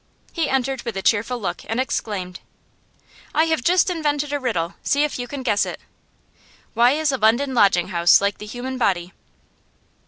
He 0.33 0.49
entered 0.49 0.81
with 0.81 0.97
a 0.97 1.03
cheerful 1.03 1.37
look, 1.39 1.61
and 1.69 1.79
exclaimed: 1.79 2.39
'I 3.35 3.43
have 3.43 3.61
just 3.63 3.87
invented 3.87 4.33
a 4.33 4.39
riddle; 4.39 4.73
see 4.81 5.03
if 5.03 5.19
you 5.19 5.27
can 5.27 5.43
guess 5.43 5.63
it. 5.63 5.79
Why 6.73 6.93
is 6.93 7.11
a 7.11 7.19
London 7.19 7.53
lodging 7.53 7.89
house 7.89 8.19
like 8.19 8.39
the 8.39 8.47
human 8.47 8.79
body? 8.79 9.13